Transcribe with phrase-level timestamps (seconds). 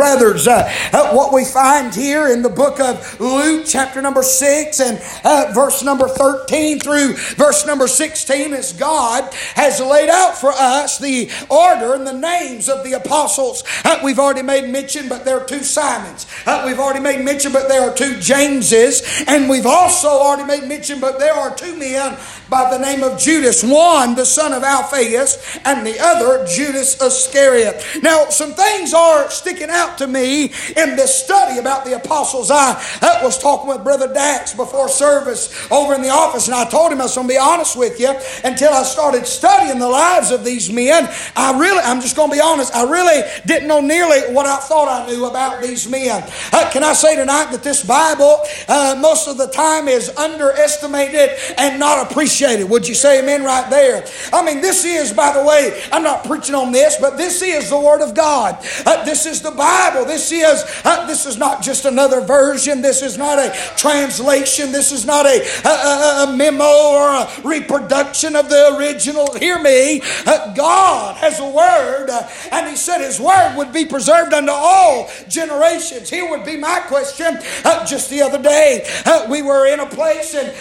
[0.00, 4.80] brothers, uh, uh, what we find here in the book of Luke, chapter number 6,
[4.80, 10.52] and uh, verse number 13 through verse number 16, is God has laid out for
[10.52, 13.62] us the order and the names of the apostles.
[13.84, 16.26] Uh, we've already made mention, but there are two Simons.
[16.46, 19.02] Uh, we've already made mention, but there are two Jameses.
[19.28, 22.16] And we've also already made mention, but there are two men
[22.50, 27.82] by the name of Judas, one the son of Alphaeus, and the other Judas Iscariot.
[28.02, 30.46] Now, some things are sticking out to me
[30.76, 32.50] in this study about the apostles.
[32.50, 36.68] I, I was talking with Brother Dax before service over in the office, and I
[36.68, 38.12] told him I was going to be honest with you
[38.44, 41.08] until I started studying the lives of these men.
[41.36, 44.56] I really, I'm just going to be honest, I really didn't know nearly what I
[44.56, 46.28] thought I knew about these men.
[46.52, 51.30] Uh, can I say tonight that this Bible, uh, most of the time, is underestimated
[51.56, 52.39] and not appreciated?
[52.40, 52.70] Appreciated.
[52.70, 54.04] Would you say amen right there?
[54.32, 57.70] I mean, this is, by the way, I'm not preaching on this, but this is
[57.70, 58.58] the Word of God.
[58.86, 60.04] Uh, this is the Bible.
[60.04, 62.82] This is uh, this is not just another version.
[62.82, 64.72] This is not a translation.
[64.72, 69.34] This is not a, a, a memo or a reproduction of the original.
[69.34, 70.00] Hear me.
[70.26, 74.52] Uh, God has a Word, uh, and He said His Word would be preserved unto
[74.52, 76.08] all generations.
[76.08, 77.38] Here would be my question.
[77.64, 80.52] Uh, just the other day, uh, we were in a place, and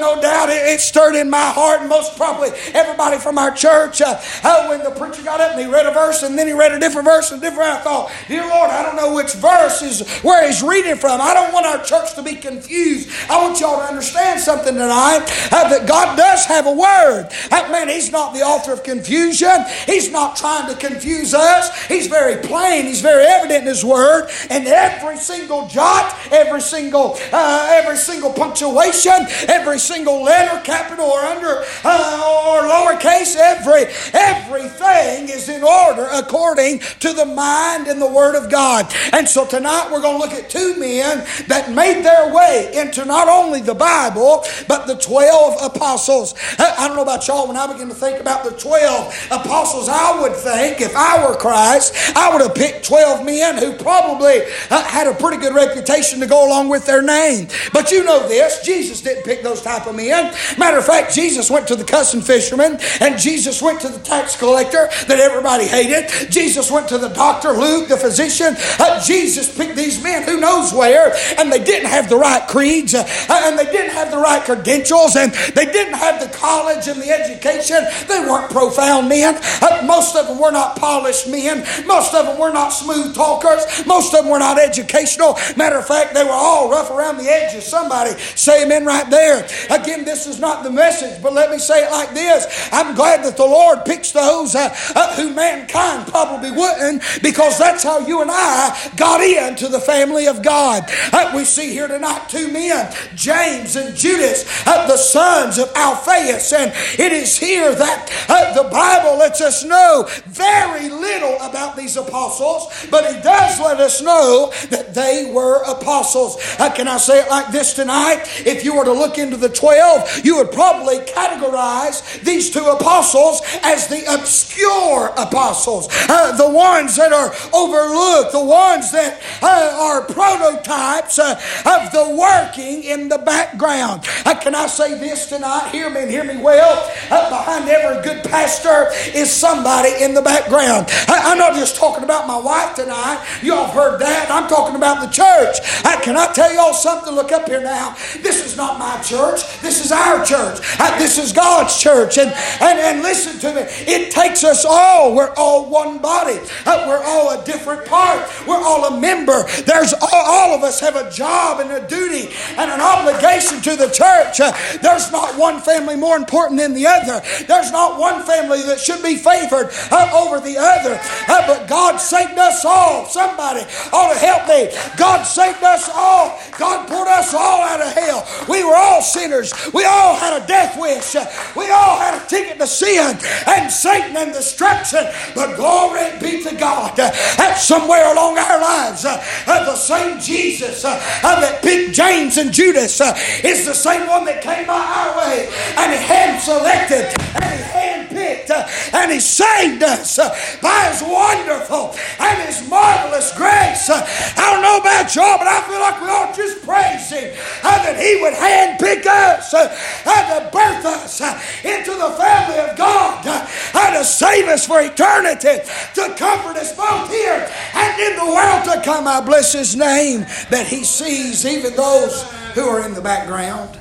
[0.00, 4.00] no doubt it, it stirred in my heart, and most probably everybody from our church,
[4.00, 6.52] uh, uh, when the preacher got up and he read a verse and then he
[6.52, 9.82] read a different verse and different, I thought, dear Lord, I don't know which verse
[9.82, 11.20] is where he's reading from.
[11.20, 13.10] I don't want our church to be confused.
[13.28, 17.28] I want y'all to understand something tonight uh, that God does have a word.
[17.50, 19.64] Uh, man, he's not the author of confusion.
[19.86, 21.86] He's not trying to confuse us.
[21.86, 22.86] He's very plain.
[22.86, 24.30] He's very evident in his word.
[24.50, 31.26] And every single jot, every single, uh, every single punctuation, every single letter, capital or
[31.26, 38.06] under uh, or lowercase, every everything is in order according to the mind and the
[38.06, 38.92] Word of God.
[39.12, 43.04] And so tonight we're going to look at two men that made their way into
[43.04, 46.34] not only the Bible but the twelve apostles.
[46.58, 47.48] Uh, I don't know about y'all.
[47.48, 51.36] When I begin to think about the twelve apostles, I would think if I were
[51.36, 56.20] Christ, I would have picked twelve men who probably uh, had a pretty good reputation
[56.20, 57.48] to go along with their name.
[57.72, 60.34] But you know this: Jesus didn't pick those type of men.
[60.58, 64.36] Matter of fact, Jesus went to the cussing fisherman, and Jesus went to the tax
[64.36, 66.30] collector that everybody hated.
[66.30, 68.54] Jesus went to the doctor, Luke, the physician.
[68.78, 72.94] Uh, Jesus picked these men, who knows where, and they didn't have the right creeds,
[72.94, 77.00] uh, and they didn't have the right credentials, and they didn't have the college and
[77.00, 77.84] the education.
[78.08, 79.38] They weren't profound men.
[79.62, 81.64] Uh, most of them were not polished men.
[81.86, 83.86] Most of them were not smooth talkers.
[83.86, 85.38] Most of them were not educational.
[85.56, 87.64] Matter of fact, they were all rough around the edges.
[87.64, 89.46] Somebody say amen right there.
[89.70, 90.87] Again, this is not the message,
[91.22, 94.74] but let me say it like this I'm glad that the Lord picks those uh,
[94.94, 100.26] uh, who mankind probably wouldn't, because that's how you and I got into the family
[100.26, 100.84] of God.
[101.12, 106.52] Uh, we see here tonight two men, James and Judas, uh, the sons of Alphaeus,
[106.52, 111.96] and it is here that uh, the Bible lets us know very little about these
[111.96, 116.36] apostles, but it does let us know that they were apostles.
[116.58, 118.22] Uh, can I say it like this tonight?
[118.46, 123.40] If you were to look into the 12, you would probably categorize these two apostles
[123.62, 130.02] as the obscure apostles, uh, the ones that are overlooked, the ones that uh, are
[130.04, 134.06] prototypes uh, of the working in the background.
[134.24, 135.70] Uh, can I say this tonight?
[135.70, 136.90] Hear me and hear me well.
[137.10, 140.86] Uh, behind every good pastor is somebody in the background.
[141.08, 143.24] I, am not just talking about my wife tonight.
[143.42, 144.30] You all have heard that.
[144.30, 145.58] I'm talking about the church.
[145.84, 147.14] Uh, can I tell y'all something?
[147.14, 147.96] Look up here now.
[148.22, 149.60] This is not my church.
[149.60, 150.58] This is our church.
[150.98, 152.18] This is God's church.
[152.18, 152.30] And,
[152.60, 155.14] and, and listen to me, it takes us all.
[155.14, 156.38] We're all one body.
[156.66, 158.28] Uh, we're all a different part.
[158.46, 159.44] We're all a member.
[159.64, 163.76] There's all, all, of us have a job and a duty and an obligation to
[163.76, 164.40] the church.
[164.40, 164.52] Uh,
[164.82, 167.22] there's not one family more important than the other.
[167.46, 171.00] There's not one family that should be favored uh, over the other.
[171.26, 173.06] But God saved us all.
[173.06, 174.76] Somebody ought to help me.
[174.98, 176.38] God saved us all.
[176.58, 178.26] God pulled us all out of hell.
[178.48, 179.52] We were all sinners.
[179.72, 181.14] We all had a death wish.
[181.56, 185.04] We all had a ticket to sin and Satan and destruction.
[185.34, 190.98] But glory be to God that somewhere along our lives, uh, the same Jesus uh,
[191.22, 193.14] uh, that picked James and Judas uh,
[193.44, 197.04] is the same one that came by our way and he hand selected
[197.36, 200.28] and he hand picked uh, and he saved us uh,
[200.62, 203.90] by his wonderful and his marvelous grace.
[203.90, 207.34] I don't know about y'all, but I feel like we ought to just praise him
[207.62, 213.26] that he would hand pick us to birth us uh, into the family of God.
[213.26, 215.62] Uh, how to save us for eternity,
[215.94, 219.06] to comfort us both here and in the world to come.
[219.06, 222.22] I bless His name that He sees even those
[222.54, 223.78] who are in the background.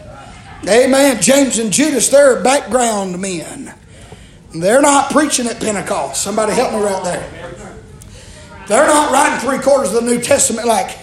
[0.67, 1.21] Amen.
[1.21, 3.73] James and Judas, they're background men.
[4.53, 6.21] They're not preaching at Pentecost.
[6.21, 7.47] Somebody help me right there.
[8.67, 10.97] They're not writing three quarters of the New Testament like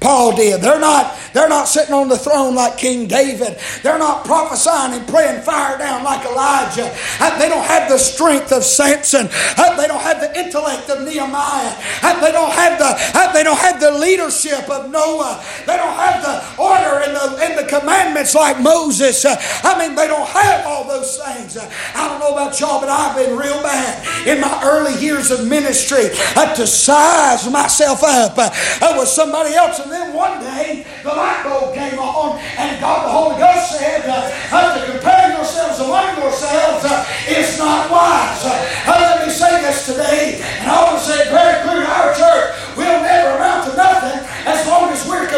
[0.00, 0.60] Paul did.
[0.60, 3.58] They're not, they're not sitting on the throne like King David.
[3.82, 6.94] They're not prophesying and praying fire down like Elijah.
[7.38, 9.26] They don't have the strength of Samson.
[9.26, 11.74] They don't have the intellect of Nehemiah.
[12.20, 12.94] They don't have the
[13.46, 15.42] don't have the leadership of Noah.
[15.66, 19.24] They don't have the order and the and the commandments like Moses.
[19.24, 21.56] I mean, they don't have all those things.
[21.56, 25.46] I don't know about y'all, but I've been real bad in my early years of
[25.46, 28.36] ministry I have to size myself up
[28.98, 33.12] with somebody else and then one day, the light bulb came on, and God the
[33.12, 38.42] Holy Ghost said, uh, to compare yourselves among yourselves uh, is not wise.
[38.42, 41.90] Uh, let me say this today, and I want to say it very clear to
[41.90, 42.50] our church.
[42.76, 43.25] We'll never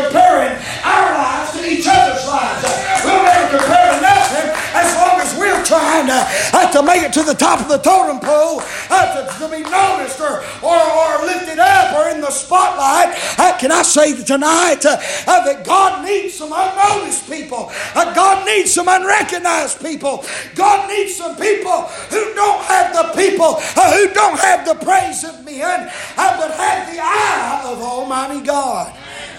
[0.03, 0.55] comparing
[0.85, 2.63] our lives to each other's lives.
[2.63, 6.21] Uh, we'll never compare to nothing as long as we're trying to,
[6.55, 9.63] uh, to make it to the top of the totem pole, uh, to, to, be
[9.63, 13.17] noticed or, or, or lifted up or in the spotlight.
[13.39, 17.71] Uh, can I say tonight uh, uh, that God needs some unnoticed people?
[17.95, 20.25] Uh, God needs some unrecognized people.
[20.55, 25.45] God needs some people who don't have the people, who don't have the praise of
[25.45, 28.95] men, but have the eye of Almighty God.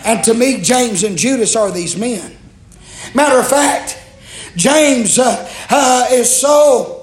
[0.06, 2.38] And to me, James and Judas are these men.
[3.14, 3.98] Matter of fact,
[4.56, 7.00] James uh, uh, is so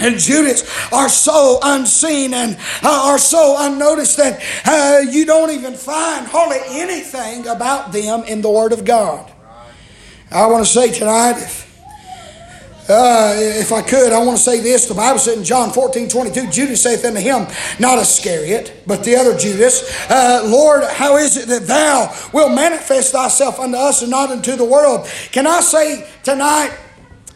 [0.00, 0.62] and Judas
[0.92, 6.58] are so unseen and uh, are so unnoticed that uh, you don't even find hardly
[6.68, 9.30] anything about them in the Word of God.
[10.30, 11.67] I want to say tonight, if
[12.88, 14.86] uh, if I could, I want to say this.
[14.86, 17.46] The Bible said in John 14 22, Judas saith unto him,
[17.78, 23.12] not Iscariot, but the other Judas, uh, Lord, how is it that thou wilt manifest
[23.12, 25.06] thyself unto us and not unto the world?
[25.32, 26.74] Can I say tonight,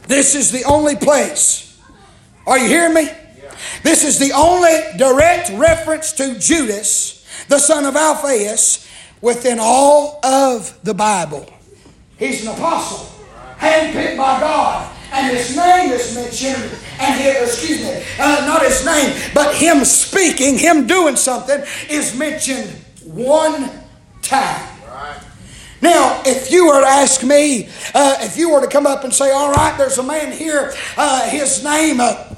[0.07, 1.79] this is the only place.
[2.47, 3.11] Are you hearing me?
[3.83, 8.89] This is the only direct reference to Judas, the son of Alphaeus,
[9.21, 11.47] within all of the Bible.
[12.19, 13.07] He's an apostle,
[13.59, 18.85] handpicked by God and his name is mentioned, and his, excuse me, uh, not his
[18.85, 22.71] name, but him speaking, him doing something is mentioned
[23.05, 23.71] one
[24.23, 24.69] time.
[25.83, 29.13] Now, if you were to ask me, uh, if you were to come up and
[29.13, 32.33] say, all right, there's a man here, uh, his name, uh,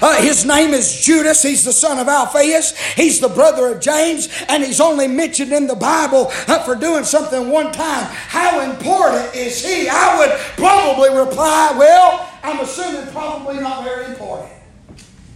[0.00, 1.42] uh, his name is Judas.
[1.42, 2.76] He's the son of Alphaeus.
[2.94, 7.04] He's the brother of James, and he's only mentioned in the Bible uh, for doing
[7.04, 8.04] something one time.
[8.10, 9.88] How important is he?
[9.88, 14.53] I would probably reply, well, I'm assuming probably not very important.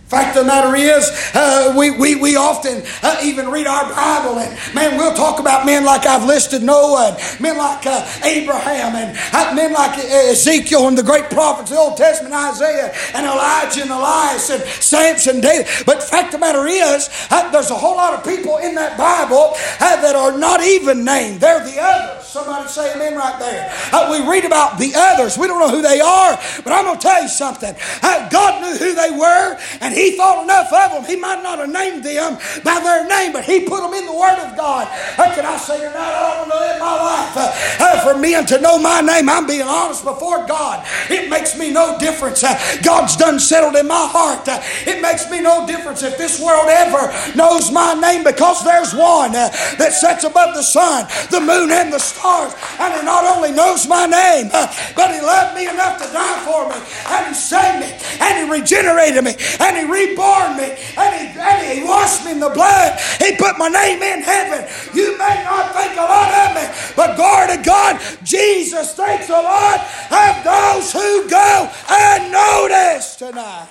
[0.08, 4.38] Fact of the matter is, uh, we, we, we often uh, even read our Bible,
[4.38, 8.96] and man, we'll talk about men like I've listed Noah, and men like uh, Abraham,
[8.96, 13.82] and uh, men like Ezekiel, and the great prophets the Old Testament, Isaiah, and Elijah,
[13.82, 15.66] and Elias, and Samson, David.
[15.84, 18.96] But fact of the matter is, uh, there's a whole lot of people in that
[18.96, 21.42] Bible uh, that are not even named.
[21.42, 22.26] They're the others.
[22.26, 24.10] Somebody say amen right there.
[24.10, 25.36] we read about the others.
[25.36, 27.74] We don't know who they are, but I'm going to tell you something.
[28.00, 31.04] God knew who they were, and he thought enough of them.
[31.04, 34.14] He might not have named them by their name, but he put them in the
[34.14, 34.86] Word of God.
[35.18, 35.96] How can I say tonight?
[35.98, 37.50] I don't know in my life uh,
[37.82, 39.28] uh, for men to know my name.
[39.28, 40.86] I'm being honest before God.
[41.10, 42.44] It makes me no difference.
[42.44, 44.46] Uh, God's done settled in my heart.
[44.46, 48.94] Uh, it makes me no difference if this world ever knows my name because there's
[48.94, 52.54] one uh, that sits above the sun, the moon, and the stars.
[52.78, 56.38] And he not only knows my name, uh, but he loved me enough to die
[56.46, 56.78] for me.
[57.10, 57.90] And he saved me.
[58.20, 59.34] And he regenerated me.
[59.58, 62.98] And he reborn me, and he, and he washed me in the blood.
[63.18, 64.68] He put my name in heaven.
[64.94, 69.32] You may not think a lot of me, but glory to God, Jesus thinks a
[69.32, 69.80] lot
[70.10, 73.68] of those who go unnoticed tonight.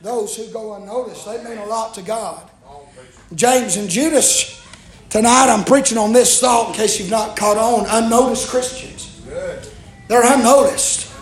[0.00, 2.50] Those who go unnoticed, they mean a lot to God.
[3.34, 4.60] James and Judas.
[5.08, 7.86] Tonight I'm preaching on this thought in case you've not caught on.
[7.88, 9.20] Unnoticed Christians.
[10.08, 11.12] They're unnoticed.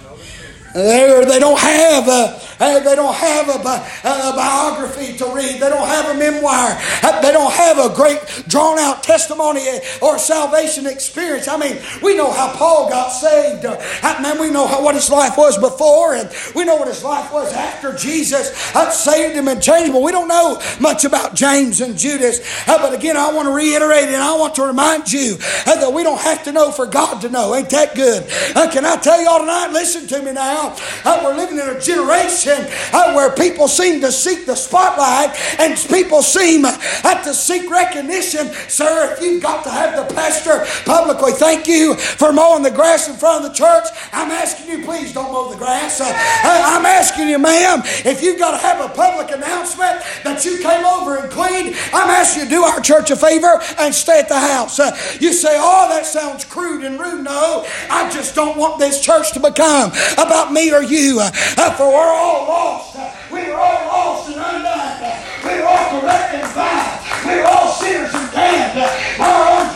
[0.75, 5.55] They're, they don't have a, Uh, they don't have a, a, biography to read.
[5.55, 6.77] They don't have a memoir.
[7.03, 11.49] Uh, they don't have a great drawn out testimony uh, or salvation experience.
[11.49, 13.65] I mean, we know how Paul got saved.
[13.65, 17.33] Man, we know how, what his life was before, and we know what his life
[17.33, 18.51] was after Jesus
[18.93, 19.93] saved him and changed him.
[19.95, 22.41] But we don't know much about James and Judas.
[22.67, 26.21] But again, I want to reiterate and I want to remind you that we don't
[26.21, 27.55] have to know for God to know.
[27.55, 28.29] Ain't that good?
[28.73, 29.71] Can I tell y'all tonight?
[29.73, 30.77] Listen to me now.
[31.05, 36.23] We're living in a generation uh, where people seem to seek the spotlight and people
[36.23, 38.47] seem uh, to seek recognition.
[38.69, 43.09] Sir, if you've got to have the pastor publicly thank you for mowing the grass
[43.09, 46.01] in front of the church, I'm asking you, please don't mow the grass.
[46.01, 46.13] Uh,
[46.45, 50.85] I'm asking you, ma'am, if you've got to have a public announcement that you came
[50.85, 54.29] over and cleaned, I'm asking you to do our church a favor and stay at
[54.29, 54.79] the house.
[54.79, 57.25] Uh, you say, oh, that sounds crude and rude.
[57.25, 61.21] No, I just don't want this church to become about me or you.
[61.21, 61.31] Uh,
[61.77, 62.97] for we're all lost.
[63.31, 64.97] We were all lost and undone.
[65.45, 67.01] We were all correct and vile.
[67.27, 68.79] We were all sinners and damned.
[69.21, 69.67] Our own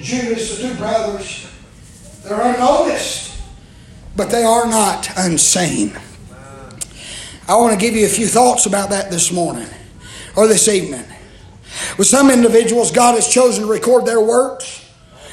[0.00, 1.50] Judas, the two brothers,
[2.22, 3.40] they're unnoticed,
[4.16, 5.98] but they are not unseen.
[7.46, 9.68] I want to give you a few thoughts about that this morning
[10.36, 11.04] or this evening.
[11.98, 14.88] With some individuals, God has chosen to record their works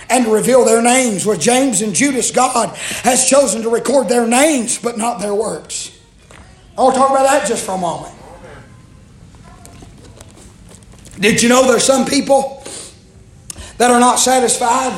[0.10, 1.26] and to reveal their names.
[1.26, 5.98] With James and Judas, God has chosen to record their names, but not their works.
[6.78, 8.14] I want to talk about that just for a moment.
[11.20, 12.61] Did you know there's some people
[13.82, 14.94] that are not satisfied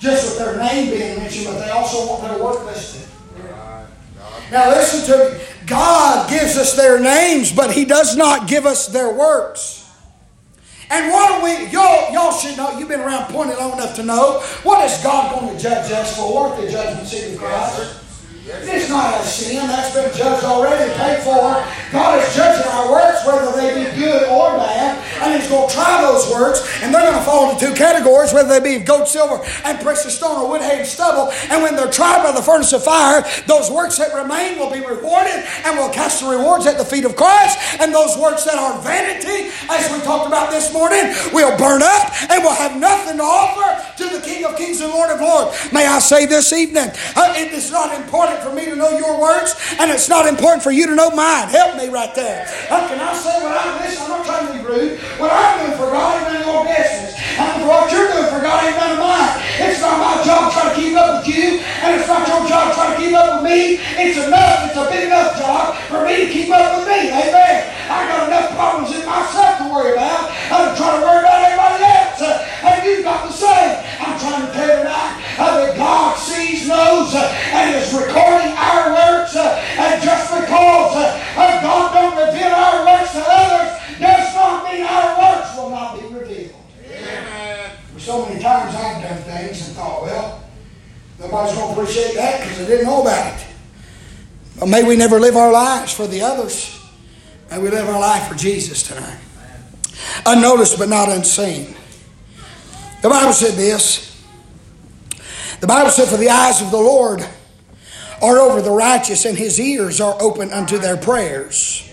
[0.00, 3.08] just with their name being mentioned, but they also want their work listed?
[4.50, 5.44] Now listen to me.
[5.64, 9.88] God gives us their names, but He does not give us their works.
[10.90, 14.02] And what are we, y'all, y'all should know, you've been around pointing long enough to
[14.02, 17.99] know, what is God going to judge us for at the judgment seat of Christ?
[18.52, 19.66] It's not a sin.
[19.66, 21.54] That's been judged already, paid for.
[21.92, 25.74] God is judging our works, whether they be good or bad, and He's going to
[25.74, 29.08] try those works, and they're going to fall into two categories, whether they be gold,
[29.08, 31.32] silver, and precious stone, or wood, hay, and stubble.
[31.50, 34.80] And when they're tried by the furnace of fire, those works that remain will be
[34.80, 37.58] rewarded, and will cast the rewards at the feet of Christ.
[37.80, 42.10] And those works that are vanity, as we talked about this morning, will burn up,
[42.30, 45.72] and will have nothing to offer to the King of Kings and Lord of Lords.
[45.72, 49.20] May I say this evening, uh, it is not important for me to know your
[49.20, 51.48] words, and it's not important for you to know mine.
[51.48, 52.46] Help me right there.
[52.68, 54.04] How can I say what I'm listen?
[54.04, 54.98] I'm not trying to be rude.
[55.20, 57.14] What I'm doing for God ain't none of your business.
[57.38, 59.32] And what you're doing for God ain't none of mine.
[59.60, 62.74] It's not my job trying to keep up with you, and it's not your job
[62.74, 63.76] trying to keep up with me.
[64.00, 64.66] It's enough.
[64.66, 67.12] It's a big enough job for me to keep up with me.
[67.12, 67.58] Amen.
[67.90, 70.30] I got enough problems in myself to worry about.
[70.50, 72.22] I'm trying to worry about everybody else.
[72.22, 73.82] Uh, and you've got the same.
[74.00, 76.09] I'm trying to tell you tonight uh, that God sees,
[76.70, 79.34] knows, uh, and is recording our works.
[79.34, 84.82] Uh, and just because uh, God don't reveal our works to others does not mean
[84.86, 86.54] our works will not be revealed.
[86.86, 87.70] Amen.
[87.98, 90.42] So many times I've done things and thought, well,
[91.18, 93.46] nobody's going to appreciate that because they didn't know about it.
[94.58, 96.78] But may we never live our lives for the others.
[97.50, 99.18] May we live our life for Jesus tonight.
[100.24, 101.74] Unnoticed but not unseen.
[103.02, 104.09] The Bible said this.
[105.60, 107.26] The Bible said, For the eyes of the Lord
[108.22, 111.86] are over the righteous, and his ears are open unto their prayers.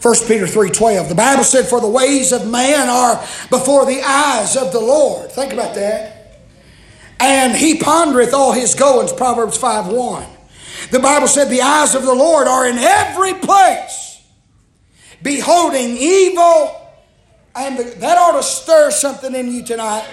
[0.00, 1.08] 1 Peter 3.12.
[1.08, 3.16] The Bible said, For the ways of man are
[3.50, 5.30] before the eyes of the Lord.
[5.32, 6.14] Think about that.
[7.20, 9.12] And he pondereth all his goings.
[9.12, 10.26] Proverbs 5.1.
[10.90, 14.22] The Bible said, The eyes of the Lord are in every place,
[15.22, 16.74] beholding evil.
[17.56, 20.06] And that ought to stir something in you tonight.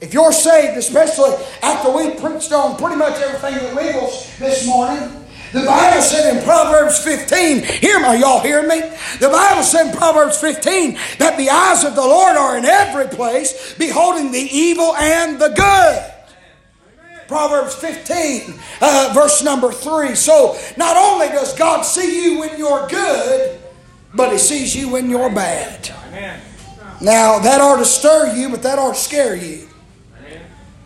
[0.00, 5.26] If you're saved, especially after we preached on pretty much everything that illegals this morning,
[5.52, 8.80] the Bible said in Proverbs 15, hear me, y'all hear me?
[9.18, 13.08] The Bible said in Proverbs 15 that the eyes of the Lord are in every
[13.08, 16.14] place, beholding the evil and the good.
[17.26, 20.14] Proverbs 15, uh, verse number 3.
[20.14, 23.58] So, not only does God see you when you're good,
[24.14, 25.90] but He sees you when you're bad.
[27.00, 29.67] Now, that ought to stir you, but that ought to scare you.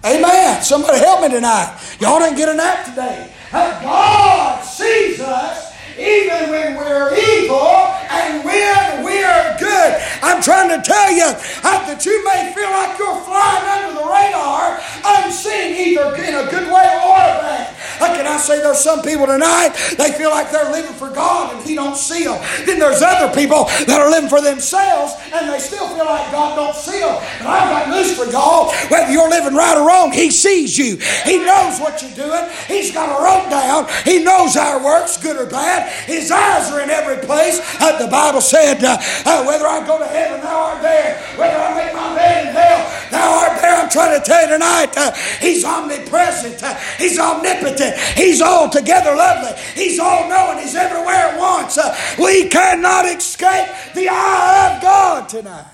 [0.05, 0.63] Amen.
[0.63, 1.79] Somebody help me tonight.
[2.01, 3.31] Y'all didn't get a nap today.
[3.53, 9.91] God sees us even when we're evil and when we're good.
[10.23, 14.07] I'm trying to tell you uh, that you may feel like you're flying under the
[14.07, 17.77] radar, unseen, either in a good way or a bad.
[18.01, 21.55] Uh, can I say there's some people tonight, they feel like they're living for God
[21.55, 22.41] and He don't see them.
[22.67, 26.57] Then there's other people that are living for themselves and they still feel like God
[26.57, 27.15] don't see them.
[27.39, 28.73] But I've got news for y'all.
[28.91, 30.97] Whether you're living right or wrong, He sees you.
[31.25, 32.51] He knows what you're doing.
[32.67, 33.87] He's got a rope down.
[34.05, 35.92] He knows our works, good or bad.
[36.07, 37.61] His eyes are in every place.
[37.81, 41.19] Uh, the Bible said, uh, uh, whether I go to heaven, thou art there.
[41.37, 43.77] Whether I make my bed in hell, thou art there.
[43.77, 49.53] I'm trying to tell you tonight, uh, He's omnipresent, uh, He's omnipotent, He's altogether lovely,
[49.75, 51.79] He's all knowing, He's everywhere at once.
[51.79, 55.67] Uh, we cannot escape the eye of God tonight.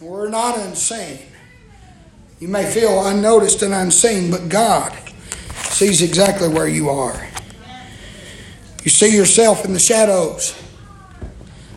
[0.00, 1.20] We're not unseen.
[2.38, 4.92] You may feel unnoticed and unseen, but God
[5.70, 7.26] sees exactly where you are.
[8.86, 10.54] You see yourself in the shadows.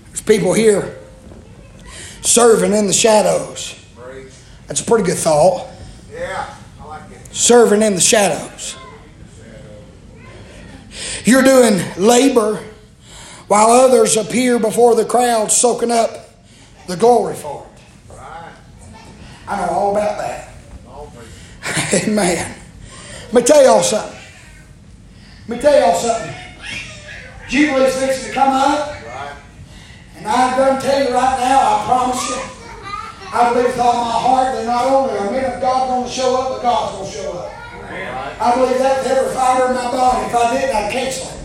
[0.05, 0.95] There's people here
[2.21, 3.83] serving in the shadows.
[4.67, 5.71] That's a pretty good thought.
[6.13, 7.33] Yeah, I like it.
[7.35, 8.77] Serving in the shadows.
[11.25, 12.63] You're doing labor
[13.47, 16.11] while others appear before the crowd soaking up
[16.85, 18.19] the glory for it.
[19.47, 20.53] I know all about that.
[22.07, 22.55] Amen.
[23.31, 24.19] Let me tell y'all something.
[25.47, 26.48] Let me tell y'all something.
[27.49, 28.95] Jubilee's fixing to come up.
[30.15, 32.35] And I'm going to tell you right now, I promise you,
[33.33, 36.09] I believe with all my heart that not only are men of God going to
[36.09, 37.53] show up, but God's going to show up.
[38.41, 40.25] I believe that with every fiber in my body.
[40.27, 41.35] If I didn't, I'd cancel it.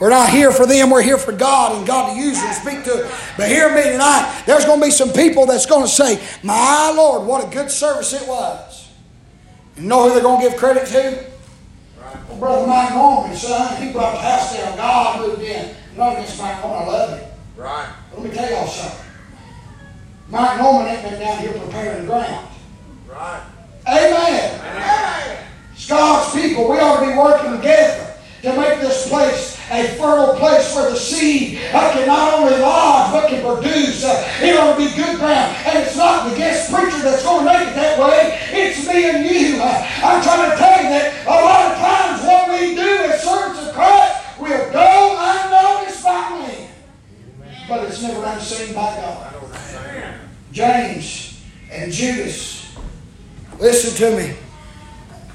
[0.00, 2.84] We're not here for them, we're here for God and God to use and speak
[2.84, 3.10] to.
[3.36, 6.92] But hear me tonight, there's going to be some people that's going to say, My
[6.96, 8.88] Lord, what a good service it was.
[9.76, 11.29] You know who they're going to give credit to?
[12.40, 14.74] Brother Mike Norman, son, he brought the house down.
[14.78, 15.76] God moved in.
[15.94, 17.28] Not against Mike Norman, I love him.
[17.54, 17.94] Right.
[18.14, 19.06] Let me tell y'all something.
[20.30, 22.48] Mike Norman ain't been down here preparing the ground.
[23.06, 23.42] Right.
[23.86, 24.60] Amen.
[24.60, 25.44] Amen.
[25.74, 30.34] It's God's people, we ought to be working together to make this place a fertile
[30.34, 34.02] place where the seed uh, can not only lodge but can produce.
[34.02, 35.54] Uh, it ought to be good ground.
[35.66, 38.40] And it's not the guest preacher that's going to make it that way.
[38.50, 39.60] It's me and you.
[39.60, 41.99] Uh, I'm trying to tell you that a lot of times
[42.60, 46.68] we do as servants of Christ, we'll go unnoticed by men.
[47.68, 49.34] But it's never unseen by God.
[50.52, 52.76] James and Judas.
[53.58, 54.36] Listen to me.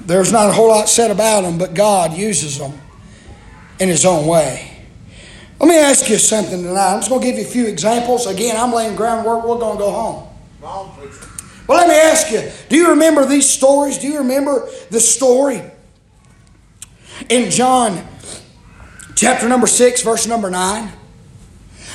[0.00, 2.80] There's not a whole lot said about them, but God uses them
[3.80, 4.72] in His own way.
[5.58, 6.92] Let me ask you something tonight.
[6.92, 8.26] I'm just going to give you a few examples.
[8.26, 9.44] Again, I'm laying groundwork.
[9.44, 10.28] We're going to go home.
[10.60, 11.26] Come on, preacher.
[11.66, 13.98] Well, let me ask you do you remember these stories?
[13.98, 15.62] Do you remember the story
[17.28, 18.06] in John
[19.14, 20.92] chapter number 6, verse number 9?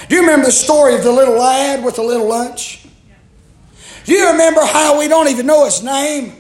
[0.10, 2.86] Do you remember the story of the little lad with the little lunch?
[4.06, 6.34] Do you remember how we don't even know his name?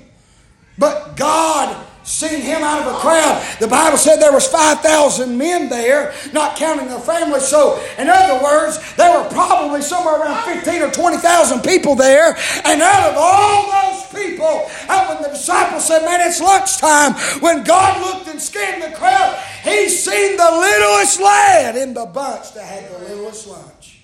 [0.77, 3.45] But God seen him out of a crowd.
[3.59, 7.47] The Bible said there was 5,000 men there, not counting their families.
[7.47, 12.35] So, in other words, there were probably somewhere around 15 or 20,000 people there.
[12.65, 17.63] And out of all those people, and when the disciples said, man, it's lunchtime, when
[17.63, 22.65] God looked and scanned the crowd, he seen the littlest lad in the bunch that
[22.65, 23.99] had the littlest lunch.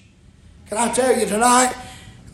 [0.68, 1.74] Can I tell you tonight?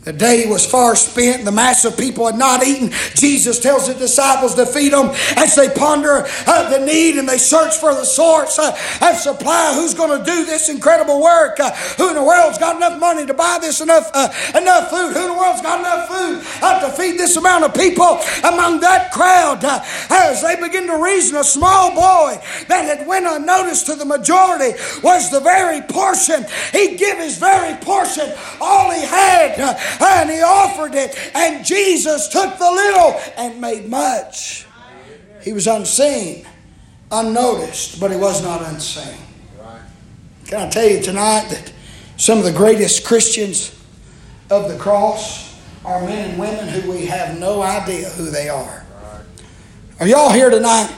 [0.04, 1.46] The day was far spent.
[1.46, 2.90] The mass of people had not eaten.
[3.14, 7.38] Jesus tells the disciples to feed them as they ponder uh, the need and they
[7.38, 9.72] search for the source uh, of supply.
[9.74, 11.58] Who's going to do this incredible work?
[11.58, 15.14] Uh, who in the world's got enough money to buy this enough uh, enough food?
[15.14, 18.20] Who in the world's got enough food uh, to feed this amount of people?
[18.44, 22.38] Among that crowd, uh, as they begin to reason, a small boy
[22.68, 26.44] that had went unnoticed to the majority was the very portion.
[26.72, 29.80] He'd give his very portion, all he had.
[30.00, 31.16] And he offered it.
[31.34, 34.66] And Jesus took the little and made much.
[35.42, 36.46] He was unseen,
[37.10, 39.18] unnoticed, but he was not unseen.
[40.46, 41.72] Can I tell you tonight that
[42.16, 43.78] some of the greatest Christians
[44.50, 48.84] of the cross are men and women who we have no idea who they are?
[50.00, 50.94] Are y'all here tonight?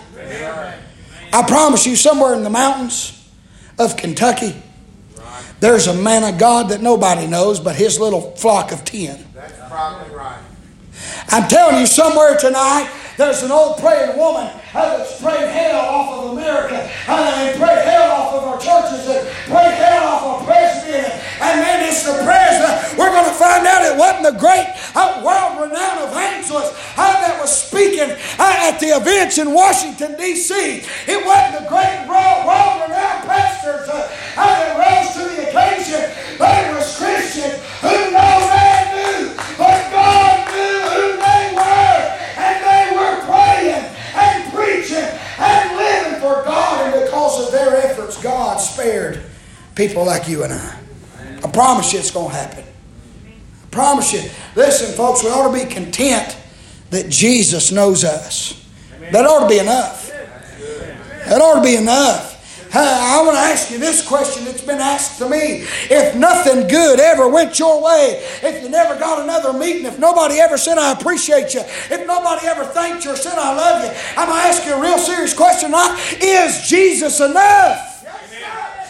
[1.32, 3.28] I promise you, somewhere in the mountains
[3.78, 4.62] of Kentucky,
[5.60, 9.24] there's a man of God that nobody knows but his little flock of ten.
[9.34, 10.42] That's probably right.
[11.28, 16.32] I'm telling you, somewhere tonight, there's an old praying woman that's prayed hell off of
[16.36, 16.76] America,
[17.08, 21.60] uh, and prayed hell off of our churches, and prayed hell off our president, and
[21.60, 22.98] man, it's the president.
[22.98, 27.50] We're going to find out it wasn't the great uh, world-renowned evangelist uh, that was
[27.50, 30.84] speaking uh, at the events in Washington, D.C.
[31.08, 34.12] It wasn't the great world- world-renowned pastors that
[49.76, 50.78] people like you and I.
[51.44, 52.64] I promise you it's going to happen.
[52.64, 54.28] I promise you.
[54.56, 56.36] Listen, folks, we ought to be content
[56.90, 58.66] that Jesus knows us.
[59.12, 60.10] That ought to be enough.
[61.26, 62.32] That ought to be enough.
[62.72, 65.64] I want to ask you this question that's been asked to me.
[65.88, 70.40] If nothing good ever went your way, if you never got another meeting, if nobody
[70.40, 73.90] ever said, I appreciate you, if nobody ever thanked you or said, I love you,
[74.16, 75.72] I'm going to ask you a real serious question.
[76.20, 77.95] Is Jesus enough?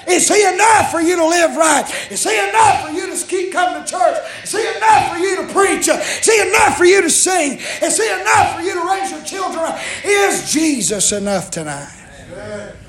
[0.09, 1.85] Is He enough for you to live right?
[2.11, 4.17] Is He enough for you to keep coming to church?
[4.45, 5.89] Is He enough for you to preach?
[5.89, 7.59] Is He enough for you to sing?
[7.83, 9.73] Is He enough for you to raise your children?
[10.05, 11.93] Is Jesus enough tonight?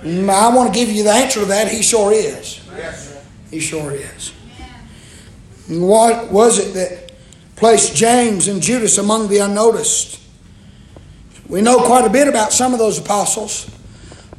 [0.01, 1.69] Mm, I want to give you the answer to that.
[1.69, 2.61] He sure is.
[3.49, 4.33] He sure is.
[5.67, 7.11] What was it that
[7.55, 10.21] placed James and Judas among the unnoticed?
[11.47, 13.69] We know quite a bit about some of those apostles.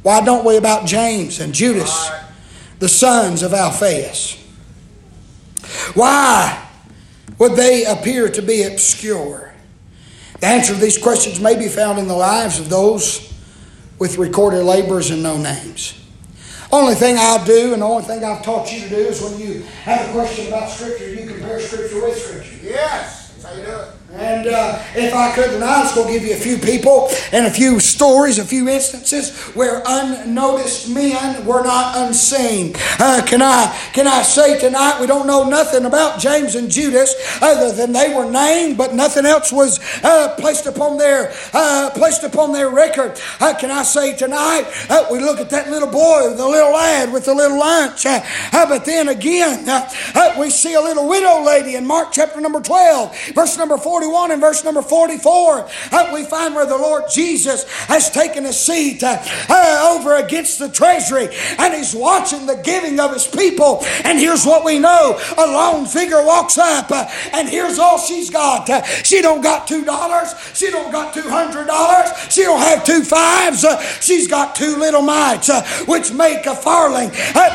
[0.03, 2.09] Why don't we about James and Judas?
[2.79, 4.35] The sons of Alphaeus?
[5.93, 6.67] Why
[7.37, 9.53] would they appear to be obscure?
[10.39, 13.33] The answer to these questions may be found in the lives of those
[13.99, 15.95] with recorded labors and no names.
[16.71, 19.39] Only thing I'll do, and the only thing I've taught you to do, is when
[19.39, 22.57] you have a question about Scripture, you compare Scripture with Scripture.
[22.63, 23.98] Yes, that's how you do it.
[24.11, 27.09] And uh, if I could tonight, I was going to give you a few people
[27.31, 32.73] and a few stories, a few instances where unnoticed men were not unseen.
[32.97, 37.13] Uh, can I can I say tonight we don't know nothing about James and Judas
[37.39, 42.23] other than they were named, but nothing else was uh, placed upon their uh, placed
[42.23, 43.19] upon their record.
[43.39, 47.13] Uh, can I say tonight uh, we look at that little boy, the little lad
[47.13, 48.05] with the little lunch,
[48.51, 49.67] but then again
[50.39, 53.98] we see a little widow lady in Mark chapter number twelve, verse number four.
[53.99, 58.53] 41 and verse number 44, uh, we find where the Lord Jesus has taken a
[58.53, 63.83] seat uh, uh, over against the treasury and he's watching the giving of his people.
[64.05, 68.29] And here's what we know a lone figure walks up uh, and here's all she's
[68.29, 68.69] got.
[68.69, 72.85] Uh, she don't got two dollars, she don't got two hundred dollars, she don't have
[72.85, 75.49] two fives, uh, she's got two little mites,
[75.89, 77.09] which make a farthing.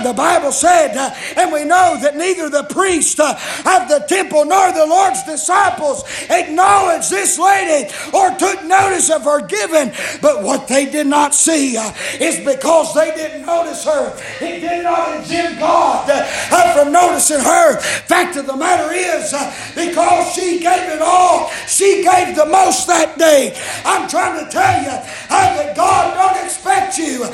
[0.04, 0.94] the Bible said,
[1.38, 6.04] and we know that neither the priest of the temple nor the Lord's disciples
[6.40, 9.92] acknowledged this lady or took notice of her giving.
[10.20, 14.85] But what they did not see uh, is because they didn't notice her, it did
[14.85, 17.81] not exempt God uh, from noticing her.
[17.81, 22.87] Fact of the matter is, uh, because she gave it all, she gave the most
[22.87, 23.57] that day.
[23.85, 24.90] I'm trying to tell you
[25.29, 27.27] that God don't expect you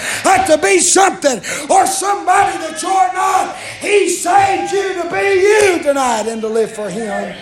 [0.46, 1.38] to be something
[1.70, 3.56] or somebody that you're not.
[3.80, 7.36] He saved you to be you tonight and to live for Him.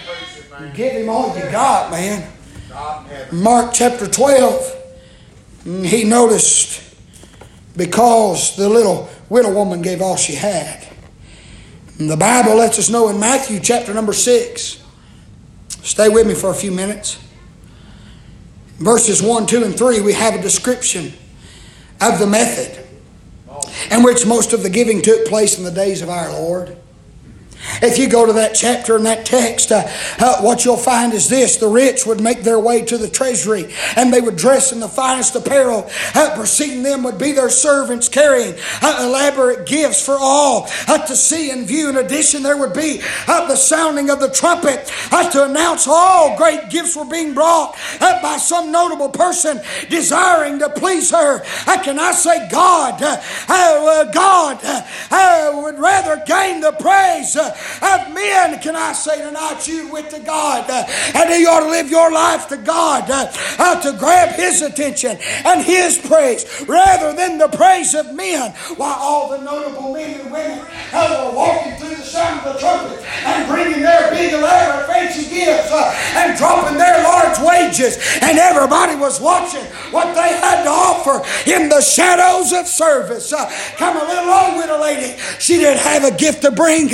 [0.75, 2.29] Give him all you got, man.
[3.33, 4.77] Mark chapter 12,
[5.64, 6.83] mm, he noticed
[7.77, 10.87] because the little widow woman gave all she had.
[11.99, 14.83] The Bible lets us know in Matthew chapter number 6.
[15.83, 17.18] Stay with me for a few minutes.
[18.79, 21.12] Verses 1, 2, and 3, we have a description
[22.01, 22.85] of the method
[23.90, 26.77] in which most of the giving took place in the days of our Lord.
[27.81, 29.85] If you go to that chapter and that text, uh,
[30.18, 33.72] uh, what you'll find is this the rich would make their way to the treasury
[33.96, 35.88] and they would dress in the finest apparel.
[36.14, 41.14] Uh, preceding them would be their servants carrying uh, elaborate gifts for all uh, to
[41.14, 41.88] see and view.
[41.88, 44.90] In addition, there would be uh, the sounding of the trumpet
[45.33, 51.11] to announce all great gifts were being brought by some notable person desiring to please
[51.11, 51.40] her.
[51.83, 52.98] can I say, God,
[54.12, 54.59] God
[55.62, 57.37] would rather gain the praise
[57.83, 60.68] of men, can I say tonight, you with to God.
[60.68, 64.62] Uh, and you ought to live your life to God uh, uh, to grab His
[64.62, 68.53] attention and His praise rather than the praise of men.
[68.77, 73.05] While all the notable men and women were walking through the sound of the trumpet
[73.25, 75.73] and bringing their big, elaborate, fancy gifts
[76.16, 81.68] and dropping their large wages, and everybody was watching what they had to offer in
[81.68, 83.33] the shadows of service.
[83.77, 85.18] come a little old widow lady.
[85.38, 86.88] She didn't have a gift to bring.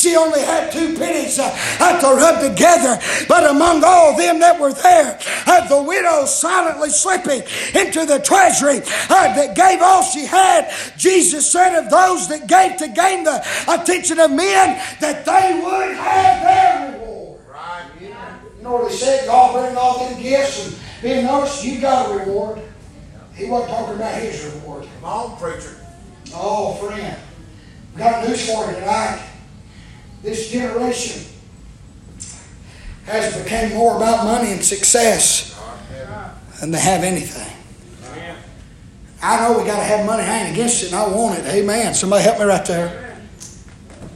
[0.00, 2.98] She only had two pennies uh, to rub together.
[3.28, 7.42] But among all them that were there, uh, the widow silently slipping
[7.74, 8.78] into the treasury
[9.10, 13.44] uh, that gave all she had, Jesus said of those that gave to gain the
[13.68, 17.40] attention of men that they would have their reward.
[17.46, 17.90] Right.
[18.00, 19.26] You know what he said?
[19.26, 22.62] Y'all bring all them gifts and being noticed, you got a reward.
[23.34, 24.88] He wasn't talking about his reward.
[24.94, 25.76] Come on, preacher.
[26.32, 27.18] Oh, friend.
[27.94, 29.26] We Got news for you tonight
[30.22, 31.24] this generation
[33.06, 35.58] has become more about money and success
[36.60, 37.56] than they have anything.
[39.22, 40.22] I know we got to have money.
[40.22, 41.44] I ain't against it, and I want it.
[41.44, 41.92] Amen.
[41.92, 43.18] Somebody help me right there.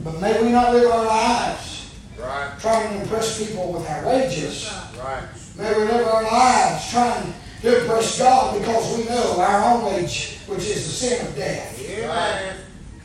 [0.03, 2.51] But may we not live our lives right.
[2.59, 4.71] trying to impress people with our wages.
[4.97, 5.23] Right.
[5.57, 10.39] May we live our lives trying to impress God because we know our own wage,
[10.47, 11.87] which is the sin of death.
[11.87, 12.53] Yeah.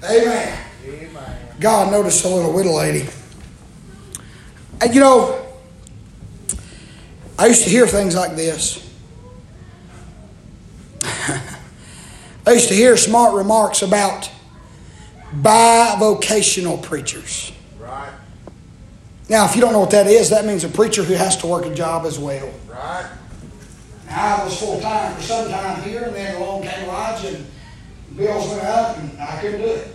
[0.04, 0.69] Amen.
[1.60, 3.06] God noticed a little widow lady.
[4.80, 5.46] And you know,
[7.38, 8.86] I used to hear things like this.
[11.02, 14.30] I used to hear smart remarks about
[15.34, 17.52] bivocational preachers.
[17.78, 18.12] Right.
[19.28, 21.46] Now, if you don't know what that is, that means a preacher who has to
[21.46, 22.50] work a job as well.
[22.68, 23.08] Right.
[24.06, 27.46] Now, I was full time for some time here, and then along came Elijah, and
[28.16, 29.88] bills went up, and I couldn't do it.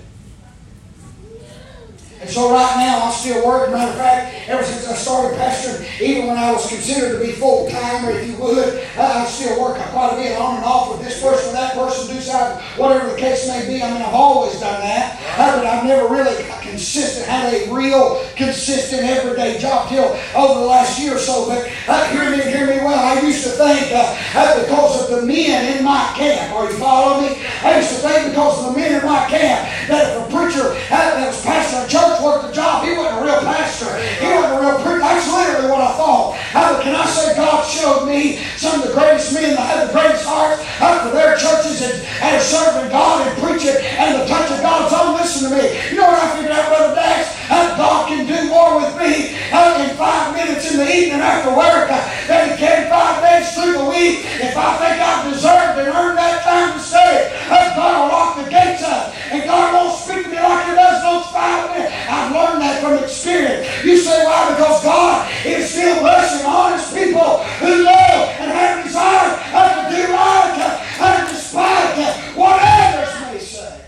[2.22, 3.74] And so right now, I'm still working.
[3.74, 7.34] Matter of fact, ever since I started pastoring, even when I was considered to be
[7.34, 10.66] full time, or if you would, uh, I still work quite a bit on and
[10.66, 13.84] off with this person, that person, do side, whatever the case may be.
[13.84, 19.04] I mean, I've always done that, but I've never really consistent, had a real consistent
[19.04, 21.48] everyday job till over the last year or so.
[21.48, 22.96] But uh, hear me, hear me well.
[22.96, 26.78] I used to think uh, uh, because of the men in my camp, are you
[26.78, 27.46] following me?
[27.62, 30.72] I used to think because of the men in my camp that if a preacher
[30.72, 33.92] uh, that was pastoring a church worked the job, he wasn't a real pastor.
[34.22, 35.06] He wasn't a real preacher.
[35.06, 36.38] That's literally what I thought.
[36.86, 40.26] Can I say God showed me some of the greatest men that had the greatest
[40.26, 44.62] heart uh, for their churches and, and serving God and preaching and the touch of
[44.62, 45.18] God's on.
[45.18, 45.66] Listen to me.
[45.90, 47.36] You know what I figured out, Brother Dax?
[47.50, 51.90] Uh, God can do more with me in five minutes in the evening after work
[51.90, 54.26] uh, than he can five days through the week.
[54.42, 58.32] If I think I deserve and earned that time to stay, uh, God will lock
[58.38, 59.14] the gates up.
[59.32, 61.94] And God won't speak to me like he does those five minutes.
[62.10, 63.68] I've learned that from experience.
[63.84, 64.50] You say why?
[64.56, 70.02] Because God is still blessing honest people who know and have desire uh, to do
[70.14, 73.82] right, uh, uh, despite uh, what others may say.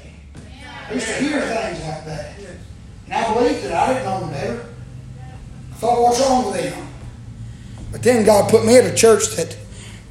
[0.90, 2.34] I used to hear things like that.
[3.06, 3.72] And I believed it.
[3.72, 4.66] I didn't know them better.
[5.72, 6.88] I thought, what's wrong with them?
[7.92, 9.56] But then God put me at a church that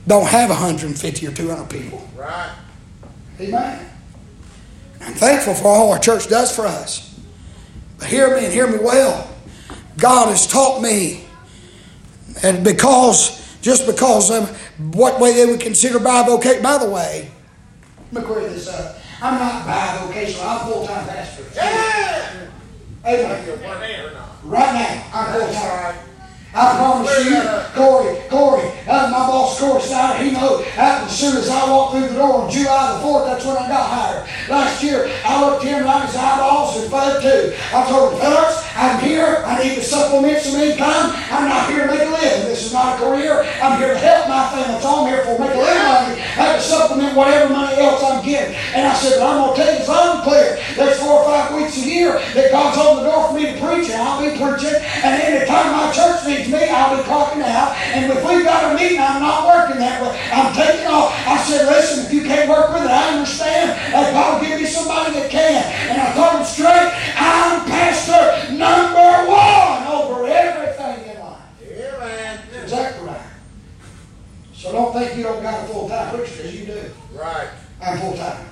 [0.07, 2.09] don't have 150 or 200 people.
[2.17, 2.51] Right.
[3.39, 3.91] Amen.
[5.03, 7.21] I'm thankful for all our church does for us.
[7.99, 9.31] But hear me and hear me well.
[9.99, 11.27] God has taught me,
[12.43, 14.49] and because, just because of
[14.95, 17.31] what way they would consider bivocational, by the way,
[18.13, 18.97] let me clear this up.
[19.21, 21.45] I'm not bivocational, I'm full time pastor.
[21.55, 22.49] Yeah.
[23.05, 23.47] Amen.
[23.47, 24.29] You're one there or not?
[24.43, 26.06] Right now, I'm full time.
[26.59, 27.43] I promise you,
[27.75, 31.99] Corey, Corey, uh, my boss Corey Steiner, he knows that as soon as I walked
[31.99, 34.29] through the door on July the 4th, that's when I got hired.
[34.49, 36.91] Last year, I looked him right in his eyeballs and
[37.21, 37.55] too.
[37.75, 39.43] I told him, fellas, I'm here.
[39.45, 41.11] I need to supplement some income.
[41.35, 42.47] I'm not here to make a living.
[42.47, 43.43] This is not a career.
[43.59, 44.79] I'm here to help my family.
[44.79, 46.23] So I'm here for make a living money.
[46.23, 48.55] I have to supplement whatever money else I'm getting.
[48.55, 50.63] And I said, I'm going to tell you, it's unclear.
[50.79, 53.59] There's four or five weeks a year that God's opened the door for me to
[53.59, 54.79] preach, and I'll be preaching.
[54.79, 57.75] And anytime my church needs me, I'll be talking out.
[57.91, 60.15] And if we've got a meeting, I'm not working that way.
[60.31, 61.11] I'm taking off.
[61.27, 63.75] I said, listen, if you can't work with it, I understand.
[63.91, 65.86] Uh, God give me somebody that can.
[66.07, 71.41] I told him straight, I'm pastor number one over everything in life.
[71.69, 72.41] Yeah, man.
[72.63, 73.21] Exactly right.
[74.55, 76.91] So don't think you don't got a full-time preacher, because you do.
[77.13, 77.49] Right.
[77.83, 78.47] I'm full time.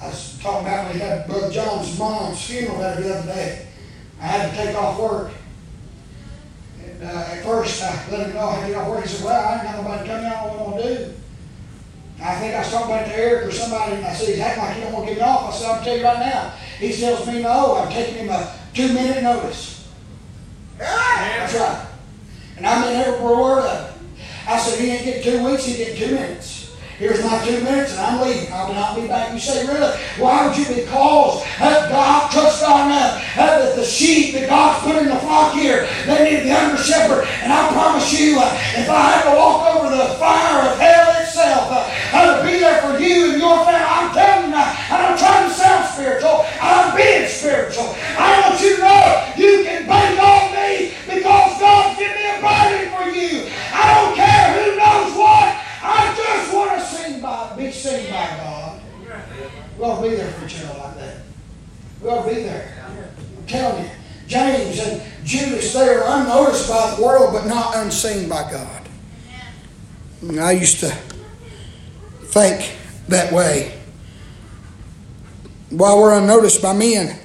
[0.00, 3.68] I was talking about when we had Brother John's mom's funeral there the other day.
[4.20, 5.30] I had to take off work.
[6.84, 9.02] And uh, at first, I let him know I had to get off work.
[9.02, 10.48] He said, Well, I ain't got nobody coming out.
[10.48, 11.14] What am I going to do?
[12.24, 14.76] I think I started back to Eric or somebody, and I said, He's acting like
[14.76, 15.52] he don't want to get me off.
[15.52, 16.50] I said, I'll tell you right now.
[16.78, 17.76] He tells me no.
[17.76, 19.88] I'm taking him a two minute notice.
[20.78, 21.86] That's right.
[22.56, 23.92] And I meant every word of it.
[24.46, 26.62] I said, he ain't getting two weeks, he get two minutes.
[27.02, 28.52] Here's my two minutes, and I'm leaving.
[28.52, 29.32] I will not be back.
[29.32, 29.90] You say, really?
[30.22, 30.62] Why would you?
[30.70, 35.18] Because uh, God trusts God enough uh, that the sheep that God's put in the
[35.18, 37.26] flock here, they need the under shepherd.
[37.42, 41.10] And I promise you, uh, if I had to walk over the fire of hell
[41.18, 43.82] itself, uh, I would be there for you and your family.
[43.82, 46.46] I'm telling you now, and I'm trying to sound spiritual.
[46.62, 47.98] I'm being spiritual.
[48.14, 49.02] I want you to know
[49.34, 53.50] you can bank on me because God's given me a burden for you.
[53.74, 55.62] I don't care who knows what.
[55.82, 58.80] I just want to sing by, be seen by God.
[59.76, 61.16] We ought to be there for each other like that.
[62.00, 62.84] We ought to be there.
[62.86, 63.90] I'm telling you,
[64.28, 68.88] James and Judas, they are unnoticed by the world, but not unseen by God.
[70.42, 72.76] I used to think
[73.08, 73.78] that way.
[75.70, 77.18] While we're unnoticed by men,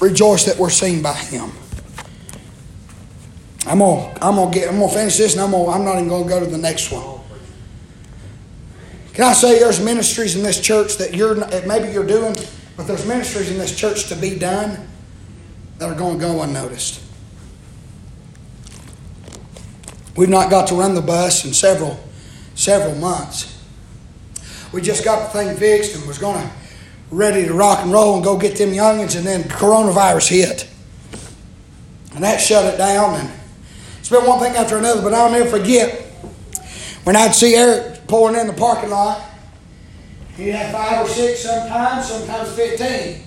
[0.00, 1.52] rejoice that we're seen by Him.
[3.66, 6.08] I'm gonna, I'm gonna get, I'm gonna finish this, and I'm gonna, I'm not even
[6.08, 7.20] gonna go to the next one.
[9.12, 11.34] Can I say there's ministries in this church that you're,
[11.66, 12.36] maybe you're doing,
[12.76, 14.86] but there's ministries in this church to be done
[15.78, 17.05] that are to go unnoticed.
[20.16, 22.00] We've not got to run the bus in several,
[22.54, 23.52] several months.
[24.72, 26.50] We just got the thing fixed and was going to
[27.10, 30.68] ready to rock and roll and go get them youngins, and then coronavirus hit.
[32.14, 33.20] And that shut it down.
[33.20, 33.30] And
[33.98, 36.02] it's been one thing after another, but I'll never forget
[37.04, 39.22] when I'd see Eric pulling in the parking lot.
[40.36, 43.22] He'd have five or six sometimes, sometimes 15.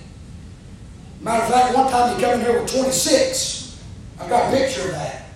[1.22, 3.82] Matter of fact, one time he came in here with 26.
[4.20, 5.29] I've got a picture of that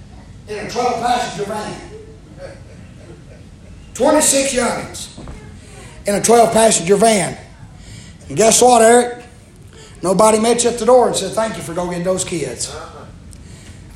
[0.49, 1.81] in a 12 passenger van.
[3.95, 5.09] 26 youngins
[6.07, 7.37] in a 12 passenger van.
[8.29, 9.25] And guess what, Eric?
[10.03, 12.75] Nobody met you at the door and said, Thank you for going getting those kids.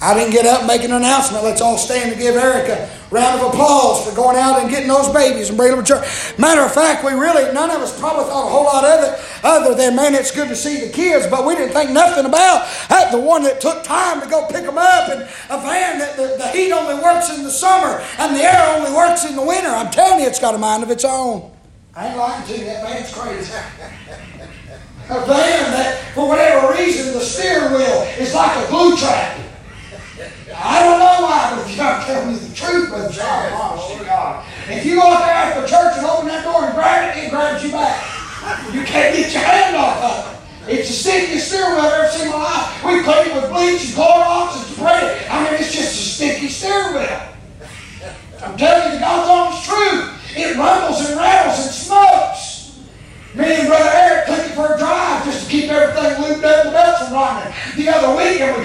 [0.00, 1.42] I didn't get up and make an announcement.
[1.42, 4.86] Let's all stand and give Eric a round of applause for going out and getting
[4.86, 6.38] those babies and bringing them to church.
[6.38, 9.20] Matter of fact, we really, none of us probably thought a whole lot of it
[9.42, 12.68] other than, man, it's good to see the kids, but we didn't think nothing about
[12.90, 16.16] uh, the one that took time to go pick them up and a van that
[16.16, 19.42] the, the heat only works in the summer and the air only works in the
[19.42, 19.68] winter.
[19.68, 21.50] I'm telling you, it's got a mind of its own.
[21.96, 23.52] I ain't lying to you, that van's crazy.
[25.10, 29.47] a van that, for whatever reason, the steering wheel is like a glue trap.
[30.58, 33.96] I don't know why, but if you're not telling me the truth, Brother John, honest
[33.98, 34.44] to God.
[34.68, 37.30] If you go out there after church and open that door and grab it, it
[37.30, 38.02] grabs you back.
[38.74, 40.74] You can't get your hand off of it.
[40.78, 42.84] It's the stickiest steering wheel I've ever seen in my life.
[42.84, 45.30] We it with bleach and Clorox and spray it.
[45.30, 47.20] I mean, it's just a sticky steering wheel.
[48.42, 50.36] I'm telling you, the God's honest truth.
[50.36, 52.46] It rumbles and rattles and smokes.
[53.34, 56.64] Me and Brother Eric took it for a drive just to keep everything looped up
[56.66, 57.52] and belts from running.
[57.76, 58.64] The other week, and we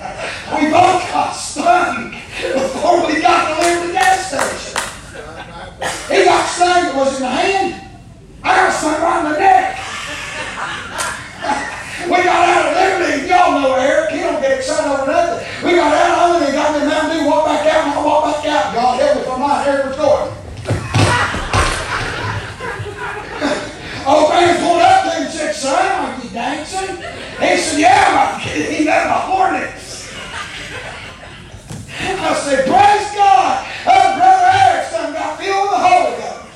[0.56, 4.76] we both got stung before we got to Liberty gas station.
[6.12, 7.74] He got stung, it was in the hand.
[8.42, 9.76] I got stung right in the neck.
[12.08, 15.46] we got out of Liberty, y'all know Eric, he don't get excited over nothing.
[15.64, 18.26] We got out of Liberty, got me Mountain Dew, walked back out, and I walked
[18.42, 18.74] back out.
[18.74, 20.30] God help me if I'm not, Eric was going.
[24.06, 26.96] Old man pulled up there and said, son, are you dancing?
[26.96, 29.74] He said, yeah, he got my hornet.
[32.02, 33.66] I said, praise God.
[33.86, 36.46] Oh, Brother Eric's done got filled with the Holy Ghost.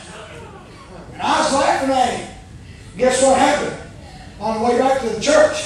[1.13, 2.25] And I was laughing at him.
[2.97, 3.77] Guess what happened?
[4.41, 5.57] On the way back to the church,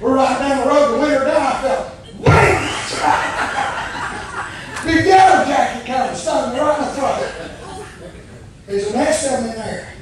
[0.00, 1.86] we're riding down the road, the winter down, I felt,
[2.18, 2.58] wait!
[4.94, 7.32] Big yellow jacket kind of stung me right in the throat.
[8.66, 9.92] There's a nest of them in there.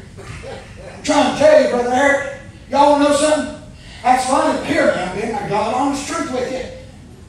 [0.96, 3.54] I'm trying to tell you, Brother Eric, y'all want to know something?
[4.02, 4.92] That's funny to hear me.
[5.02, 6.64] I'm being I got honest truth with you.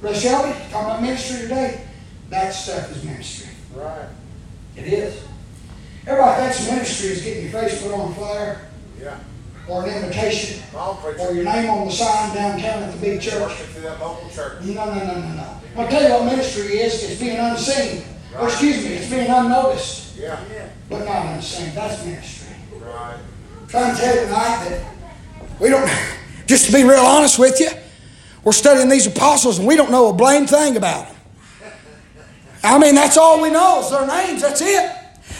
[0.02, 1.82] Brother Shelby, talking about ministry today.
[2.30, 3.50] That stuff is ministry.
[3.74, 4.10] Right.
[4.76, 5.24] It is.
[6.06, 8.68] Everybody thinks ministry is getting your face put on a flyer
[9.02, 9.18] Yeah.
[9.68, 11.34] or an invitation Come on, or preacher.
[11.34, 13.40] your name on the sign downtown at the big church.
[13.42, 14.62] Working through that local church.
[14.64, 15.48] No, no, no, no, no.
[15.78, 17.04] I'll tell you what ministry is.
[17.04, 18.04] It's being unseen.
[18.38, 20.40] Or excuse me, it's being unnoticed, Yeah.
[20.90, 21.74] but not unseen.
[21.74, 22.56] That's ministry.
[22.80, 23.18] Right.
[23.68, 24.94] Trying to tell you tonight that
[25.60, 25.92] we don't,
[26.46, 27.70] just to be real honest with you,
[28.44, 31.16] we're studying these apostles and we don't know a blame thing about them.
[32.64, 34.42] I mean, that's all we know is their names.
[34.42, 34.96] That's it.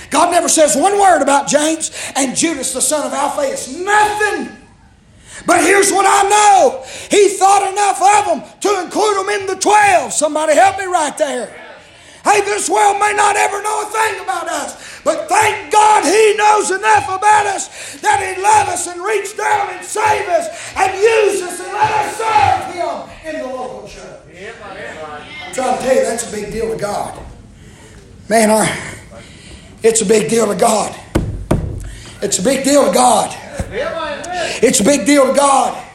[0.10, 3.76] God never says one word about James and Judas, the son of Alphaeus.
[3.78, 4.56] Nothing.
[5.46, 9.56] But here's what I know He thought enough of them to include them in the
[9.56, 10.12] 12.
[10.12, 11.67] Somebody help me right there.
[12.24, 16.36] Hey, this world may not ever know a thing about us, but thank God He
[16.36, 20.94] knows enough about us that He'd love us and reach down and save us and
[20.98, 24.22] use us and let us serve Him in the local church.
[24.30, 27.20] I'm trying to tell you, that's a big deal to God.
[28.30, 28.50] Man,
[29.84, 30.96] it's a big deal to God.
[32.22, 33.36] It's a big deal to God.
[34.62, 35.87] It's a big deal to God.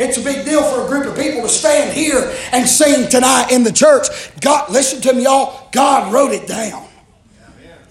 [0.00, 3.52] It's a big deal for a group of people to stand here and sing tonight
[3.52, 4.06] in the church.
[4.40, 5.68] God, listen to me, y'all.
[5.72, 6.88] God wrote it down.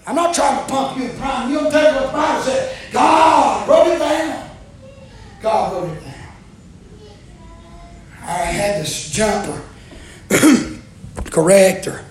[0.08, 1.60] I'm not trying to pump you and prime you.
[1.60, 2.76] I'm telling you what the Bible said.
[2.90, 4.50] God wrote it down.
[5.40, 6.14] God wrote it down.
[8.22, 9.62] I had this jumper
[11.30, 12.04] correct or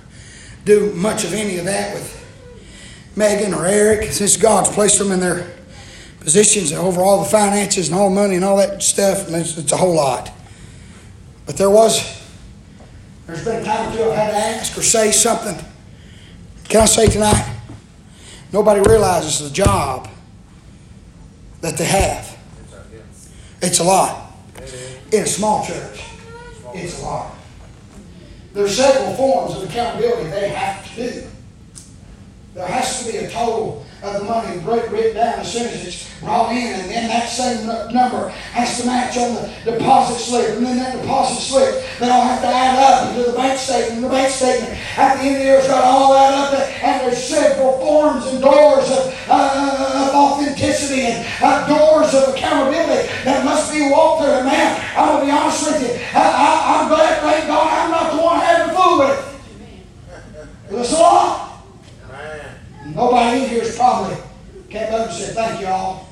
[0.64, 2.16] do much of any of that with
[3.18, 5.59] Megan or Eric since God's placed them in their
[6.20, 9.30] positions and over all the finances and all the money and all that stuff.
[9.30, 10.32] It's, it's a whole lot.
[11.46, 12.22] But there was,
[13.26, 15.58] there's been a time or two I've had to ask or say something.
[16.68, 17.58] Can I say tonight?
[18.52, 20.10] Nobody realizes the job
[21.62, 22.38] that they have.
[23.62, 24.34] It's a lot.
[25.12, 26.04] In a small church,
[26.74, 27.36] it's a lot.
[28.54, 31.28] There's several forms of accountability they have to do.
[32.54, 36.20] There has to be a total of the money written down as soon as it's
[36.20, 40.66] brought in, and then that same number has to match on the deposit slip, and
[40.66, 43.96] then that deposit slip, they all have to add up into the bank statement.
[43.96, 46.54] And the bank statement at the end of the year has got all that up,
[46.54, 53.08] and there's several forms and doors of, uh, of authenticity and uh, doors of accountability
[53.24, 54.32] that must be walked through.
[54.32, 55.96] And man, I'm going to be honest with you.
[56.16, 59.30] I, am glad, thank God, I'm not the one having the fool with it.
[60.72, 61.49] It's a lot.
[63.00, 64.18] Nobody in here is probably
[64.70, 66.10] came up and said, thank you all.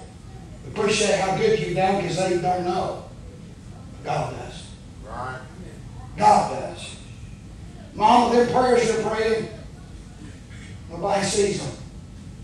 [0.69, 3.03] Appreciate how good you've done because they don't know.
[3.91, 4.67] But God does.
[5.05, 5.41] Right.
[6.15, 6.95] God does.
[7.93, 9.49] Mama, their prayers you're praying,
[10.89, 11.75] nobody sees them,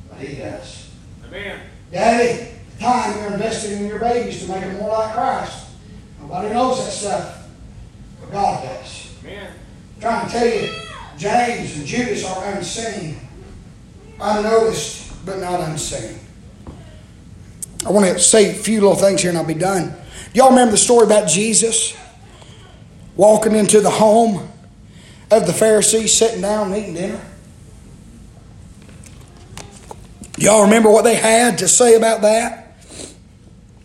[0.09, 0.89] but He does.
[1.25, 1.61] Amen.
[1.89, 2.49] Daddy,
[2.81, 5.67] time you're investing in your babies to make them more like Christ.
[6.19, 7.47] Nobody knows that stuff,
[8.19, 9.13] but God does.
[9.23, 9.53] Amen.
[9.95, 10.69] I'm trying to tell you,
[11.17, 13.22] James and Judas are unseen,
[14.19, 16.19] unnoticed, but not unseen.
[17.85, 19.93] I want to say a few little things here and I'll be done.
[20.33, 21.95] Y'all remember the story about Jesus
[23.15, 24.49] walking into the home
[25.29, 27.21] of the Pharisees, sitting down and eating dinner?
[30.37, 32.62] Y'all remember what they had to say about that?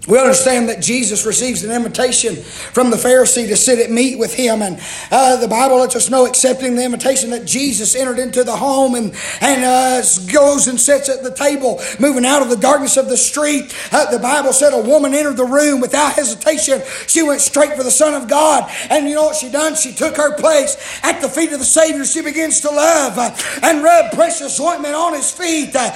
[0.09, 4.34] We understand that Jesus receives an invitation from the Pharisee to sit at meat with
[4.34, 4.80] him, and
[5.11, 8.94] uh, the Bible lets us know, accepting the invitation, that Jesus entered into the home
[8.94, 10.02] and and uh,
[10.32, 13.74] goes and sits at the table, moving out of the darkness of the street.
[13.92, 16.80] Uh, the Bible said a woman entered the room without hesitation.
[17.06, 19.74] She went straight for the Son of God, and you know what she done?
[19.74, 22.06] She took her place at the feet of the Savior.
[22.06, 25.76] She begins to love uh, and rub precious ointment on his feet.
[25.76, 25.90] Uh,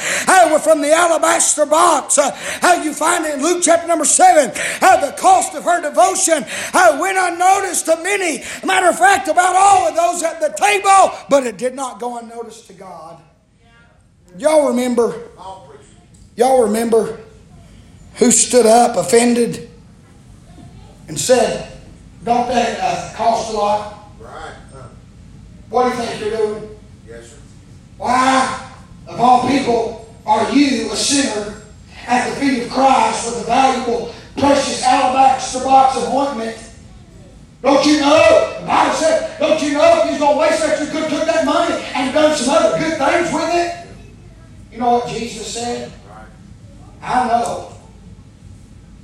[0.58, 2.18] from the alabaster box.
[2.60, 4.50] how you find it in Luke chapter number number seven,
[4.80, 6.44] uh, the cost of her devotion
[6.74, 8.42] uh, went unnoticed to many.
[8.64, 12.18] Matter of fact, about all of those at the table, but it did not go
[12.18, 13.22] unnoticed to God.
[14.38, 15.28] Y'all remember?
[16.36, 17.20] Y'all remember
[18.14, 19.70] who stood up offended
[21.08, 21.70] and said,
[22.24, 24.10] Don't that uh, cost a lot?
[24.18, 24.54] Right.
[25.68, 26.78] What do you think you're doing?
[27.06, 27.36] Yes, sir.
[27.98, 28.72] Why,
[29.06, 31.61] of all people, are you a sinner
[32.06, 36.58] at the feet of Christ with a valuable, precious alabaster box of ointment.
[37.62, 38.58] Don't you know?
[38.60, 41.10] The Bible said, don't you know if you going to waste that, you could have
[41.10, 43.86] took that money and done some other good things with it?
[44.72, 45.92] You know what Jesus said?
[47.00, 47.72] I know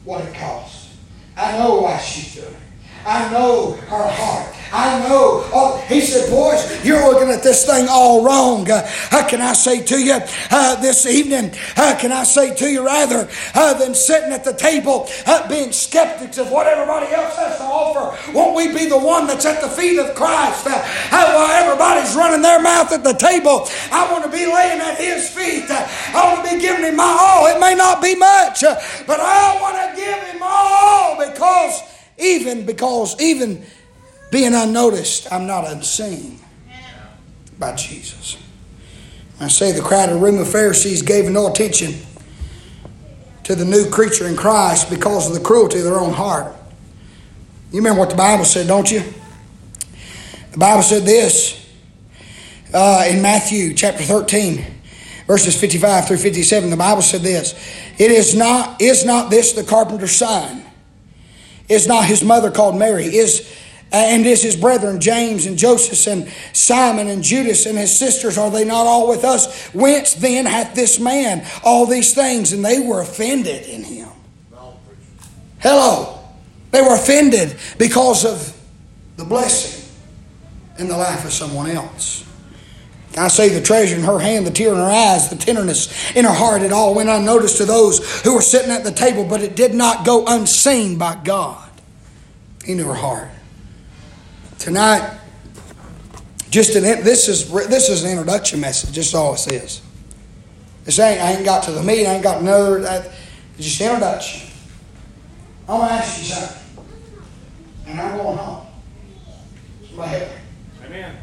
[0.04, 0.90] what it cost.
[1.36, 2.60] I know why she's doing it.
[3.06, 4.54] I know her heart.
[4.72, 5.48] I know.
[5.52, 8.70] Oh, he said, Boys, you're looking at this thing all wrong.
[8.70, 10.18] Uh, how can I say to you
[10.50, 11.52] uh, this evening?
[11.74, 15.72] How can I say to you rather uh, than sitting at the table uh, being
[15.72, 18.32] skeptics of what everybody else has to offer?
[18.32, 20.66] Won't we be the one that's at the feet of Christ?
[20.66, 24.98] Uh, while everybody's running their mouth at the table, I want to be laying at
[24.98, 25.70] his feet.
[25.70, 27.46] Uh, I want to be giving him my all.
[27.46, 31.82] It may not be much, uh, but I want to give him all because
[32.18, 33.64] even because, even
[34.30, 36.38] being unnoticed, I'm not unseen
[37.58, 38.36] by Jesus.
[39.40, 41.94] I say the crowded room of Pharisees gave no attention
[43.44, 46.54] to the new creature in Christ because of the cruelty of their own heart.
[47.72, 49.02] You remember what the Bible said, don't you?
[50.52, 51.66] The Bible said this
[52.74, 54.64] uh, in Matthew chapter 13,
[55.26, 56.70] verses 55 through 57.
[56.70, 57.54] The Bible said this
[57.98, 60.64] It is not, is not this the carpenter's son?
[61.68, 63.04] Is not his mother called Mary?
[63.04, 63.54] Is
[63.90, 68.36] Uh, and is his brethren James and Joseph and Simon and Judas and his sisters
[68.36, 69.68] are they not all with us?
[69.68, 72.52] Whence then hath this man all these things?
[72.52, 74.08] And they were offended in him.
[75.60, 76.18] Hello.
[76.70, 78.54] They were offended because of
[79.16, 79.90] the blessing
[80.78, 82.24] in the life of someone else.
[83.16, 86.24] I say the treasure in her hand, the tear in her eyes, the tenderness in
[86.24, 89.40] her heart, it all went unnoticed to those who were sitting at the table, but
[89.40, 91.68] it did not go unseen by God.
[92.66, 93.30] Knew her heart.
[94.58, 95.18] Tonight,
[96.50, 98.92] just an, this is this is an introduction message.
[98.92, 99.82] Just all it says.
[100.84, 102.06] This ain't I ain't got to the meat.
[102.06, 102.78] I ain't got another.
[103.56, 104.50] It's just introduction.
[105.68, 106.86] I'm gonna ask you something,
[107.86, 108.66] and I'm going home.
[109.86, 110.86] Somebody help me.
[110.86, 111.16] Amen.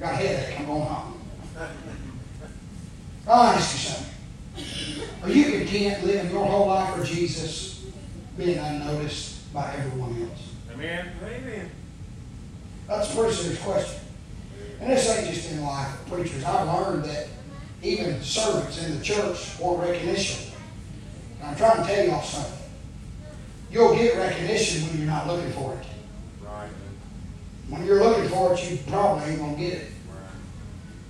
[0.00, 0.60] Got a headache.
[0.60, 1.20] I'm going home.
[3.28, 4.12] I'll ask you something.
[5.22, 7.84] Are you content living your whole life for Jesus,
[8.36, 10.48] being unnoticed by everyone else?
[10.72, 11.12] Amen.
[11.22, 11.70] Amen.
[12.92, 14.00] That's a pretty serious question.
[14.80, 16.44] And this ain't just in the life of preachers.
[16.44, 17.28] I've learned that
[17.82, 20.52] even servants in the church want recognition.
[21.40, 22.52] And I'm trying to tell y'all something.
[23.70, 25.86] You'll get recognition when you're not looking for it.
[26.44, 26.68] Right.
[27.70, 29.90] When you're looking for it, you probably ain't going to get it.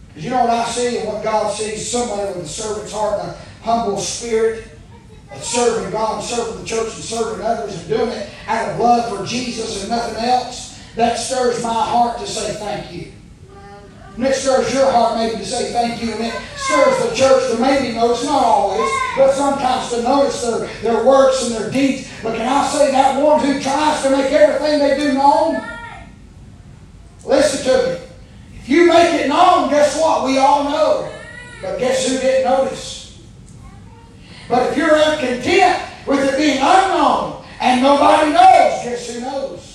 [0.09, 1.91] Because you know what I see and what God sees?
[1.91, 4.68] Somebody with a servant's heart and a humble spirit
[5.33, 8.78] of serving God and serving the church and serving others and doing it out of
[8.78, 10.72] love for Jesus and nothing else.
[10.97, 13.12] That stirs my heart to say thank you.
[14.14, 17.51] And it stirs your heart maybe to say thank you, and it stirs the church
[17.51, 22.11] to maybe notice, not always, but sometimes to notice their, their works and their deeds.
[22.22, 25.62] But can I say that one who tries to make everything they do known?
[27.24, 28.07] Listen to me.
[28.59, 30.26] If you make it known, guess what?
[30.26, 31.11] We all know.
[31.62, 33.22] But guess who didn't notice?
[34.47, 39.72] But if you're uncontent with it being unknown and nobody knows, guess who knows?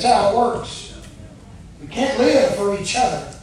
[0.00, 0.94] That's how it works.
[1.80, 3.34] We can't live for each other.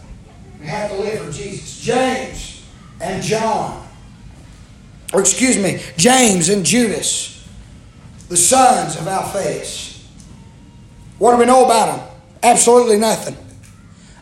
[0.58, 1.82] We have to live for Jesus.
[1.82, 2.64] James
[3.01, 3.86] and John,
[5.14, 7.45] or excuse me, James and Judas,
[8.30, 10.08] the sons of Alphaeus.
[11.18, 12.08] What do we know about them?
[12.41, 13.36] Absolutely nothing.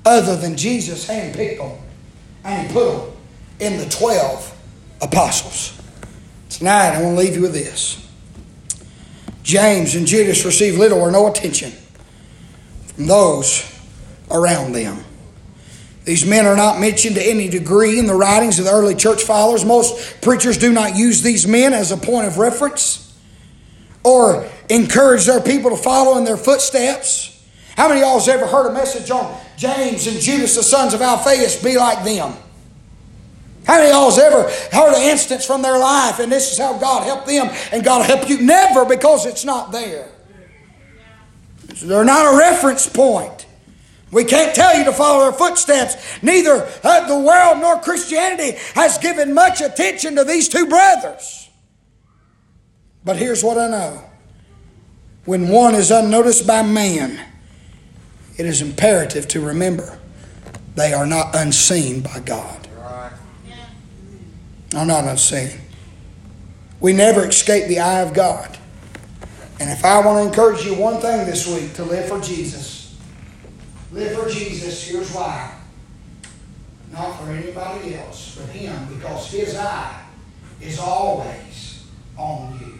[0.04, 1.78] Other than Jesus handpicked them
[2.44, 3.12] and he put them
[3.60, 4.58] in the 12
[5.04, 5.80] apostles.
[6.50, 8.00] Tonight, I want to leave you with this.
[9.44, 11.74] James and Judas received little or no attention
[12.96, 13.70] from those
[14.30, 15.04] around them.
[16.06, 19.24] These men are not mentioned to any degree in the writings of the early church
[19.24, 19.64] fathers.
[19.64, 23.18] Most preachers do not use these men as a point of reference
[24.04, 27.30] or encourage their people to follow in their footsteps.
[27.78, 30.94] How many of y'all has ever heard a message on James and Judas, the sons
[30.94, 32.34] of Alphaeus, be like them?
[33.66, 34.44] How many of y'all has ever
[34.76, 38.00] heard an instance from their life and this is how God helped them and God
[38.00, 38.42] will help you?
[38.42, 40.10] Never because it's not there.
[41.84, 43.46] They're not a reference point.
[44.12, 45.96] We can't tell you to follow their footsteps.
[46.22, 51.50] Neither uh, the world nor Christianity has given much attention to these two brothers.
[53.04, 54.04] But here's what I know
[55.26, 57.20] when one is unnoticed by man,
[58.38, 60.00] it is imperative to remember
[60.76, 62.68] they are not unseen by God.
[64.76, 65.60] Are not unseen.
[66.80, 68.58] We never escape the eye of God.
[69.64, 72.98] And if I want to encourage you one thing this week to live for Jesus,
[73.94, 75.56] live for Jesus, here's why.
[76.92, 80.04] Not for anybody else, but Him, because His eye
[80.60, 81.86] is always
[82.18, 82.78] on you.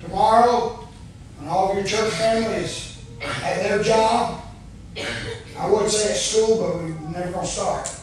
[0.00, 0.88] Tomorrow,
[1.36, 4.40] when all of your church families at their job,
[5.58, 7.94] I wouldn't say at school, but we're never going to start.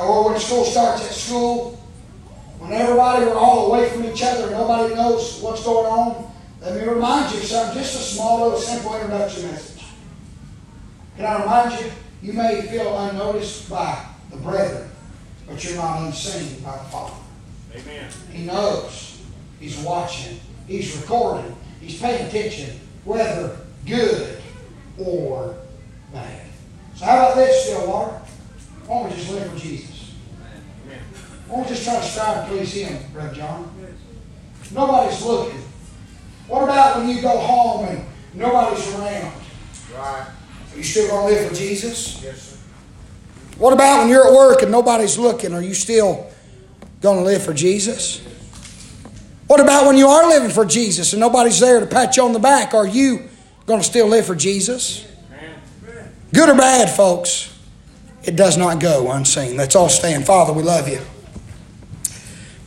[0.00, 1.81] Or when school starts at school,
[2.62, 6.88] when everybody we're all away from each other, nobody knows what's going on, let me
[6.88, 9.82] remind you of something, just a small little simple introduction message.
[11.16, 11.90] Can I remind you?
[12.22, 14.88] You may feel unnoticed by the brethren,
[15.48, 17.14] but you're not unseen by the Father.
[17.74, 18.08] Amen.
[18.30, 19.20] He knows.
[19.58, 20.38] He's watching.
[20.68, 21.56] He's recording.
[21.80, 24.40] He's paying attention, whether good
[24.98, 25.56] or
[26.12, 26.46] bad.
[26.94, 28.20] So how about this, Stillwater?
[28.86, 29.91] Why don't we just live for Jesus?
[31.48, 33.74] We just try to strive to please Him, Brother John?
[34.72, 35.60] Nobody's looking.
[36.48, 39.32] What about when you go home and nobody's around?
[39.94, 40.26] Right.
[40.72, 42.22] Are you still going to live for Jesus?
[42.22, 42.56] Yes, sir.
[43.58, 45.52] What about when you're at work and nobody's looking?
[45.52, 46.30] Are you still
[47.00, 48.26] going to live for Jesus?
[49.46, 52.32] What about when you are living for Jesus and nobody's there to pat you on
[52.32, 52.72] the back?
[52.72, 53.28] Are you
[53.66, 55.06] going to still live for Jesus?
[56.32, 57.54] Good or bad, folks,
[58.24, 59.56] it does not go unseen.
[59.58, 60.24] Let's all stand.
[60.24, 61.00] Father, we love you.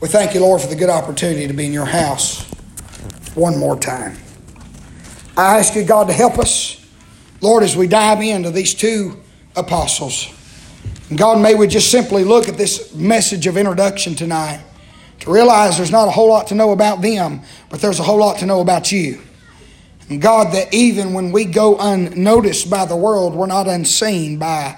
[0.02, 2.44] We thank you, Lord, for the good opportunity to be in your house
[3.34, 4.18] one more time.
[5.38, 6.86] I ask you, God, to help us,
[7.42, 9.22] Lord, as we dive into these two
[9.56, 10.28] apostles.
[11.10, 14.62] And God, may we just simply look at this message of introduction tonight
[15.22, 18.20] to realize there's not a whole lot to know about them, but there's a whole
[18.20, 19.22] lot to know about you.
[20.10, 24.78] And God, that even when we go unnoticed by the world, we're not unseen by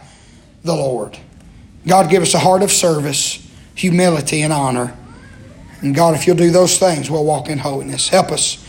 [0.63, 1.17] the Lord.
[1.85, 4.95] God, give us a heart of service, humility, and honor.
[5.81, 8.09] And God, if you'll do those things, we'll walk in holiness.
[8.09, 8.65] Help us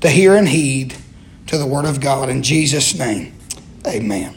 [0.00, 0.94] to hear and heed
[1.48, 2.28] to the Word of God.
[2.28, 3.34] In Jesus' name,
[3.86, 4.35] amen.